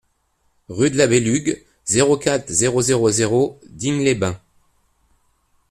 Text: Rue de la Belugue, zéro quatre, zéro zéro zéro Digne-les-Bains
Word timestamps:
Rue 0.69 0.89
de 0.89 0.97
la 0.97 1.05
Belugue, 1.05 1.63
zéro 1.85 2.17
quatre, 2.17 2.49
zéro 2.49 2.81
zéro 2.81 3.11
zéro 3.11 3.59
Digne-les-Bains 3.69 4.39